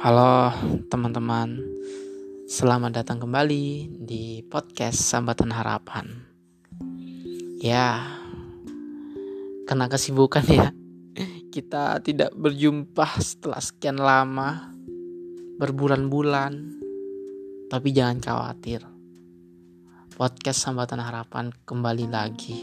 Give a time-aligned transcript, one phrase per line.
[0.00, 0.48] Halo
[0.88, 1.60] teman-teman,
[2.48, 6.08] selamat datang kembali di podcast Sambatan Harapan.
[7.60, 8.00] Ya,
[9.68, 10.72] kena kesibukan ya,
[11.52, 14.72] kita tidak berjumpa setelah sekian lama,
[15.60, 16.80] berbulan-bulan,
[17.68, 18.80] tapi jangan khawatir.
[20.16, 22.56] Podcast Sambatan Harapan kembali lagi.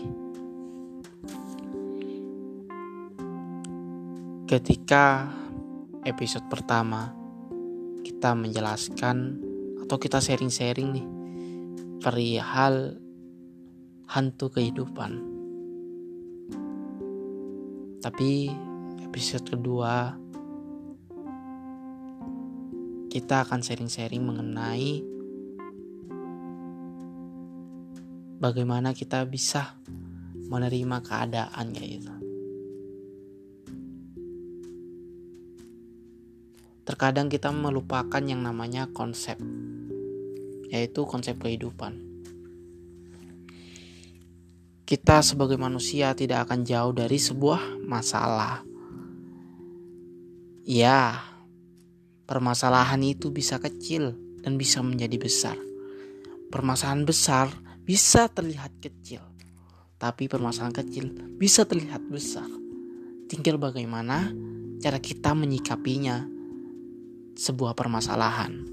[4.49, 5.29] Ketika
[6.01, 7.16] episode pertama
[8.17, 9.37] kita menjelaskan
[9.85, 11.05] atau kita sharing-sharing nih
[12.01, 12.97] perihal
[14.09, 15.21] hantu kehidupan.
[18.01, 18.49] Tapi
[19.05, 20.17] episode kedua
[23.13, 25.05] kita akan sharing-sharing mengenai
[28.41, 29.77] bagaimana kita bisa
[30.49, 32.26] menerima keadaan kayak gitu.
[36.87, 39.35] Terkadang kita melupakan yang namanya konsep,
[40.71, 41.99] yaitu konsep kehidupan.
[44.87, 48.63] Kita sebagai manusia tidak akan jauh dari sebuah masalah.
[50.63, 51.19] Ya,
[52.23, 55.59] permasalahan itu bisa kecil dan bisa menjadi besar.
[56.47, 57.51] Permasalahan besar
[57.83, 59.19] bisa terlihat kecil,
[59.99, 62.47] tapi permasalahan kecil bisa terlihat besar.
[63.27, 64.31] Tinggal bagaimana
[64.79, 66.36] cara kita menyikapinya
[67.37, 68.65] sebuah permasalahan.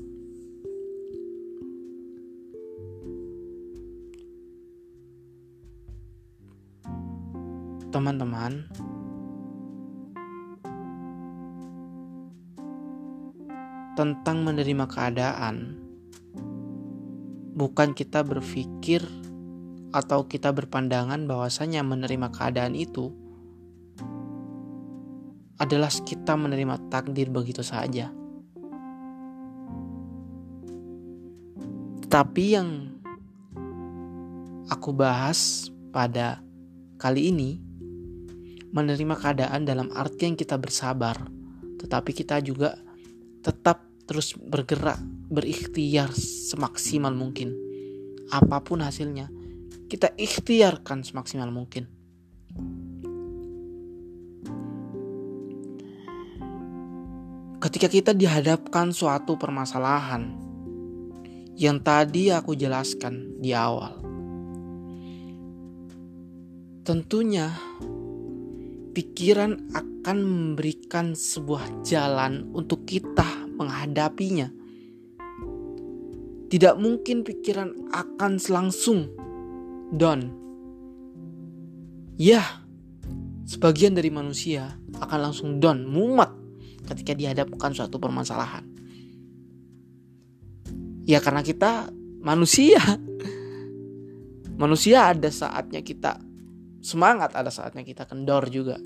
[7.92, 8.66] Teman-teman,
[13.94, 15.78] tentang menerima keadaan,
[17.54, 19.04] bukan kita berpikir
[19.94, 23.14] atau kita berpandangan bahwasanya menerima keadaan itu
[25.62, 28.23] adalah kita menerima takdir begitu saja.
[32.14, 32.94] Tapi yang
[34.70, 36.38] aku bahas pada
[36.94, 37.58] kali ini
[38.70, 41.18] menerima keadaan dalam artian kita bersabar,
[41.82, 42.78] tetapi kita juga
[43.42, 47.50] tetap terus bergerak, berikhtiar semaksimal mungkin.
[48.30, 49.26] Apa pun hasilnya,
[49.90, 51.90] kita ikhtiarkan semaksimal mungkin.
[57.58, 60.43] Ketika kita dihadapkan suatu permasalahan,
[61.54, 63.94] yang tadi aku jelaskan di awal.
[66.84, 67.48] Tentunya,
[68.92, 73.24] pikiran akan memberikan sebuah jalan untuk kita
[73.56, 74.50] menghadapinya.
[76.50, 79.08] Tidak mungkin pikiran akan selangsung
[79.96, 80.28] down.
[82.20, 82.62] Ya,
[83.48, 86.30] sebagian dari manusia akan langsung down, mumet
[86.84, 88.73] ketika dihadapkan suatu permasalahan.
[91.04, 91.92] Ya karena kita
[92.24, 92.80] manusia.
[94.54, 96.16] Manusia ada saatnya kita
[96.80, 98.80] semangat, ada saatnya kita kendor juga.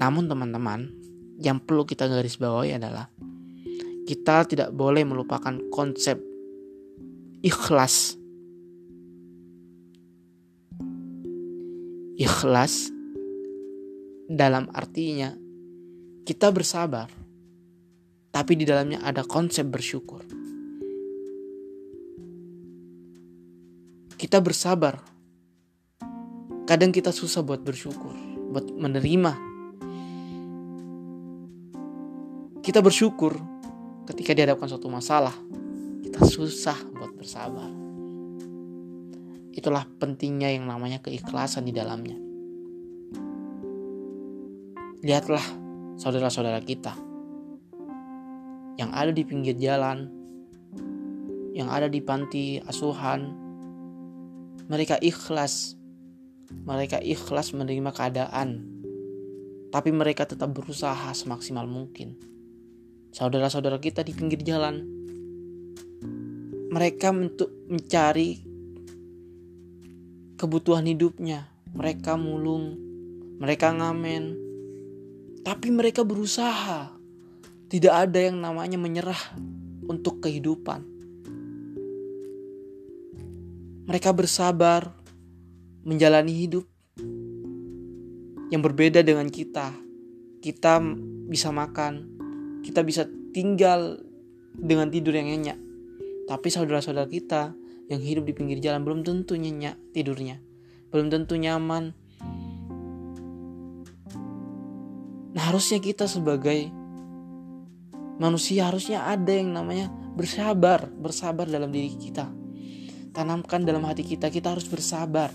[0.00, 0.92] Namun teman-teman,
[1.40, 3.08] yang perlu kita garis bawahi adalah
[4.04, 6.20] kita tidak boleh melupakan konsep
[7.40, 8.16] ikhlas.
[12.20, 12.92] Ikhlas
[14.28, 15.32] dalam artinya
[16.28, 17.19] kita bersabar
[18.30, 20.22] tapi di dalamnya ada konsep bersyukur.
[24.14, 25.02] Kita bersabar.
[26.64, 28.14] Kadang kita susah buat bersyukur,
[28.54, 29.32] buat menerima.
[32.62, 33.34] Kita bersyukur
[34.06, 35.34] ketika dihadapkan suatu masalah.
[36.06, 37.66] Kita susah buat bersabar.
[39.50, 42.14] Itulah pentingnya yang namanya keikhlasan di dalamnya.
[45.02, 45.42] Lihatlah
[45.98, 47.09] saudara-saudara kita
[48.80, 50.08] yang ada di pinggir jalan,
[51.52, 53.28] yang ada di panti asuhan,
[54.72, 55.76] mereka ikhlas.
[56.50, 58.64] Mereka ikhlas menerima keadaan,
[59.70, 62.18] tapi mereka tetap berusaha semaksimal mungkin.
[63.14, 64.82] Saudara-saudara kita di pinggir jalan,
[66.74, 68.42] mereka untuk mencari
[70.34, 71.46] kebutuhan hidupnya.
[71.70, 72.74] Mereka mulung,
[73.38, 74.34] mereka ngamen,
[75.46, 76.99] tapi mereka berusaha
[77.70, 79.38] tidak ada yang namanya menyerah
[79.86, 80.82] untuk kehidupan.
[83.86, 84.90] Mereka bersabar
[85.86, 86.66] menjalani hidup
[88.50, 89.70] yang berbeda dengan kita.
[90.42, 90.82] Kita
[91.30, 92.10] bisa makan,
[92.66, 94.02] kita bisa tinggal
[94.50, 95.58] dengan tidur yang nyenyak.
[96.26, 97.54] Tapi saudara-saudara kita
[97.86, 100.42] yang hidup di pinggir jalan belum tentu nyenyak tidurnya.
[100.90, 101.94] Belum tentu nyaman.
[105.30, 106.79] Nah, harusnya kita sebagai
[108.20, 112.28] manusia harusnya ada yang namanya bersabar, bersabar dalam diri kita.
[113.16, 115.32] Tanamkan dalam hati kita, kita harus bersabar.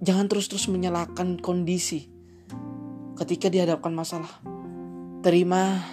[0.00, 2.08] Jangan terus-terus menyalahkan kondisi
[3.20, 4.32] ketika dihadapkan masalah.
[5.20, 5.84] Terima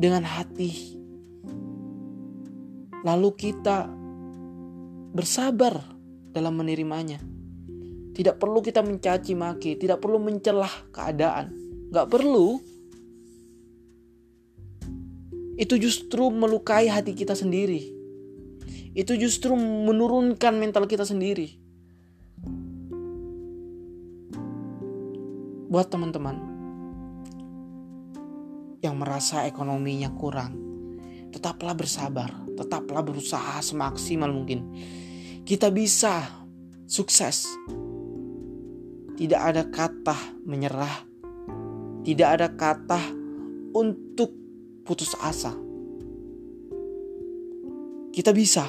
[0.00, 0.98] dengan hati.
[3.06, 3.86] Lalu kita
[5.12, 5.78] bersabar
[6.32, 7.20] dalam menerimanya.
[8.12, 11.61] Tidak perlu kita mencaci maki, tidak perlu mencelah keadaan.
[11.92, 12.56] Gak perlu.
[15.60, 17.92] Itu justru melukai hati kita sendiri.
[18.96, 21.60] Itu justru menurunkan mental kita sendiri.
[25.68, 26.36] Buat teman-teman
[28.80, 30.56] yang merasa ekonominya kurang,
[31.32, 34.68] tetaplah bersabar, tetaplah berusaha semaksimal mungkin.
[35.44, 36.24] Kita bisa
[36.88, 37.48] sukses
[39.16, 41.11] tidak ada kata menyerah.
[42.02, 42.98] Tidak ada kata
[43.78, 44.34] untuk
[44.82, 45.54] putus asa.
[48.10, 48.66] Kita bisa.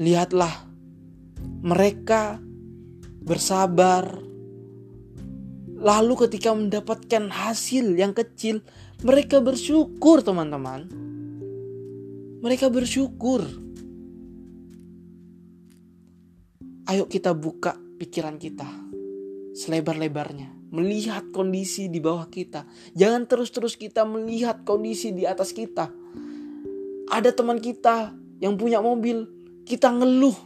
[0.00, 0.54] Lihatlah
[1.60, 2.40] mereka
[3.20, 4.24] bersabar.
[5.78, 8.64] Lalu ketika mendapatkan hasil yang kecil,
[9.04, 10.88] mereka bersyukur, teman-teman.
[12.40, 13.44] Mereka bersyukur.
[16.88, 18.87] Ayo kita buka pikiran kita
[19.58, 22.62] selebar-lebarnya, melihat kondisi di bawah kita.
[22.94, 25.90] Jangan terus-terus kita melihat kondisi di atas kita.
[27.10, 29.26] Ada teman kita yang punya mobil,
[29.66, 30.38] kita ngeluh.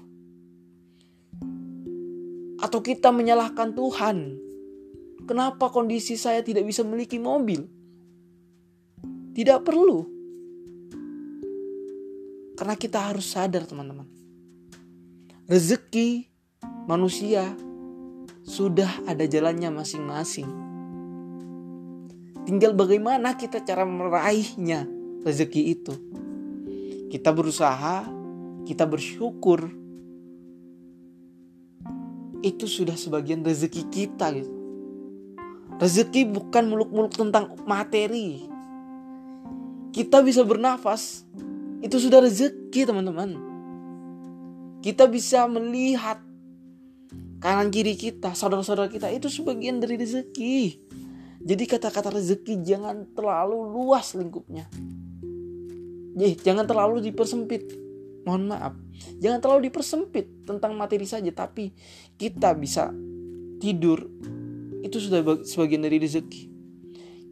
[2.62, 4.17] Atau kita menyalahkan Tuhan.
[5.29, 7.69] Kenapa kondisi saya tidak bisa memiliki mobil?
[9.37, 10.08] Tidak perlu.
[12.56, 14.06] Karena kita harus sadar teman-teman.
[15.50, 16.31] Rezeki
[16.87, 17.50] manusia
[18.43, 20.50] sudah ada jalannya masing-masing.
[22.43, 24.83] Tinggal bagaimana kita cara meraihnya
[25.23, 25.94] rezeki itu.
[27.06, 28.03] Kita berusaha,
[28.67, 29.71] kita bersyukur.
[32.43, 34.50] Itu sudah sebagian rezeki kita gitu.
[35.79, 38.43] Rezeki bukan muluk-muluk tentang materi.
[39.94, 41.23] Kita bisa bernafas.
[41.79, 43.39] Itu sudah rezeki teman-teman.
[44.83, 46.19] Kita bisa melihat
[47.43, 50.79] kanan kiri kita, saudara-saudara kita itu sebagian dari rezeki.
[51.43, 54.71] Jadi kata-kata rezeki jangan terlalu luas lingkupnya.
[56.15, 57.67] Jadi jangan terlalu dipersempit.
[58.23, 58.75] Mohon maaf.
[59.19, 61.75] Jangan terlalu dipersempit tentang materi saja, tapi
[62.15, 62.94] kita bisa
[63.59, 64.06] tidur
[64.87, 66.47] itu sudah sebagian dari rezeki.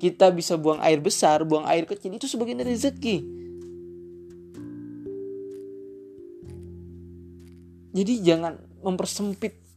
[0.03, 3.17] Kita bisa buang air besar, buang air kecil itu sebagian dari rezeki.
[7.95, 9.70] Jadi jangan mempersempit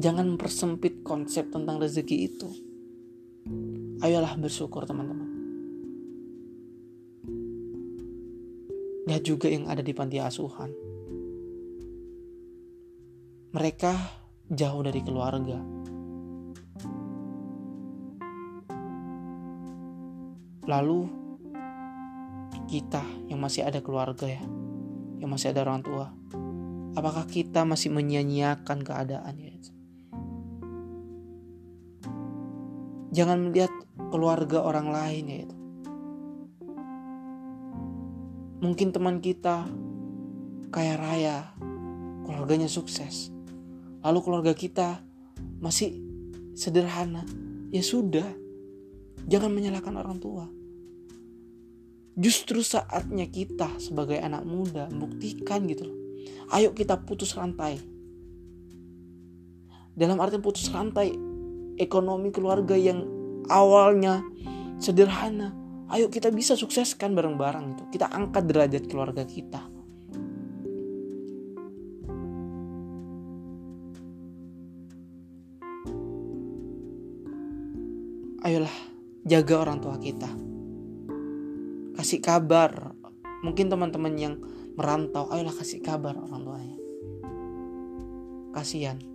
[0.00, 2.48] Jangan mempersempit konsep tentang rezeki itu.
[4.00, 5.28] Ayolah bersyukur teman-teman.
[9.04, 10.72] Lihat juga yang ada di panti asuhan.
[13.52, 13.92] Mereka
[14.48, 15.60] jauh dari keluarga.
[20.64, 21.00] Lalu
[22.70, 24.40] kita yang masih ada keluarga ya,
[25.18, 26.14] yang masih ada orang tua,
[26.90, 29.49] Apakah kita masih menyia-nyiakan keadaan ya?
[33.10, 33.72] Jangan melihat
[34.10, 35.56] keluarga orang lain ya itu.
[38.60, 39.66] Mungkin teman kita
[40.70, 41.50] kaya raya,
[42.28, 43.32] keluarganya sukses.
[44.04, 45.00] Lalu keluarga kita
[45.58, 45.96] masih
[46.54, 47.24] sederhana.
[47.72, 48.26] Ya sudah,
[49.26, 50.44] jangan menyalahkan orang tua.
[52.20, 56.00] Justru saatnya kita sebagai anak muda membuktikan gitu loh
[56.50, 57.78] Ayo kita putus rantai.
[59.94, 61.14] Dalam arti putus rantai
[61.80, 63.08] ekonomi keluarga yang
[63.48, 64.20] awalnya
[64.76, 65.56] sederhana.
[65.90, 67.82] Ayo kita bisa sukseskan bareng-bareng itu.
[67.98, 69.64] Kita angkat derajat keluarga kita.
[78.40, 78.72] Ayolah,
[79.26, 80.30] jaga orang tua kita.
[81.98, 82.96] Kasih kabar.
[83.44, 84.34] Mungkin teman-teman yang
[84.78, 86.78] merantau, ayolah kasih kabar orang tuanya.
[88.56, 89.09] Kasihan.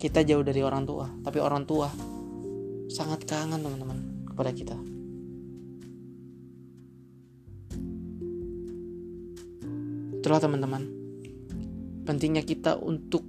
[0.00, 1.92] Kita jauh dari orang tua, tapi orang tua
[2.88, 3.98] sangat kangen teman-teman
[4.32, 4.76] kepada kita.
[10.16, 10.82] Itulah teman-teman.
[12.08, 13.22] Pentingnya kita untuk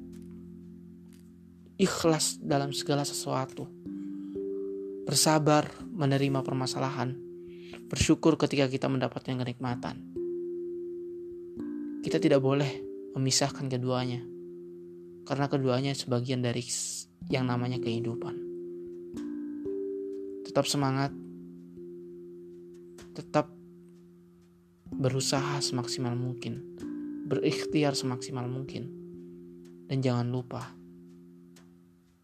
[1.75, 3.67] ikhlas dalam segala sesuatu.
[5.03, 7.11] Bersabar menerima permasalahan.
[7.91, 10.21] Bersyukur ketika kita mendapatkan kenikmatan
[12.01, 12.81] kita tidak boleh
[13.13, 14.25] memisahkan keduanya.
[15.23, 16.65] Karena keduanya sebagian dari
[17.29, 18.35] yang namanya kehidupan.
[20.47, 21.15] Tetap semangat,
[23.15, 23.47] tetap
[24.91, 26.75] berusaha semaksimal mungkin,
[27.29, 28.91] berikhtiar semaksimal mungkin,
[29.87, 30.75] dan jangan lupa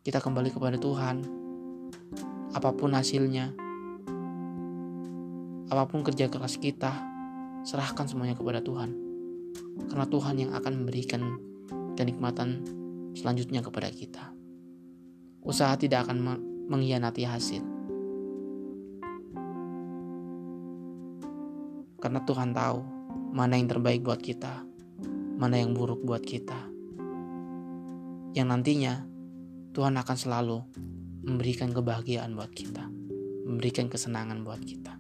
[0.03, 1.23] kita kembali kepada Tuhan.
[2.55, 3.53] Apa pun hasilnya,
[5.67, 6.95] apa pun kerja keras kita,
[7.63, 8.91] serahkan semuanya kepada Tuhan,
[9.87, 11.21] karena Tuhan yang akan memberikan
[11.99, 12.63] kenikmatan
[13.17, 14.29] selanjutnya kepada kita.
[15.41, 16.17] Usaha tidak akan
[16.69, 17.63] mengkhianati hasil.
[21.97, 22.79] Karena Tuhan tahu
[23.33, 24.61] mana yang terbaik buat kita,
[25.37, 26.57] mana yang buruk buat kita.
[28.37, 28.93] Yang nantinya
[29.73, 30.57] Tuhan akan selalu
[31.25, 32.85] memberikan kebahagiaan buat kita,
[33.45, 34.96] memberikan kesenangan buat kita.